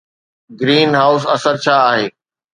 Green 0.59 0.91
house 0.99 1.23
اثر 1.35 1.55
ڇا 1.63 1.75
آهي؟ 1.91 2.05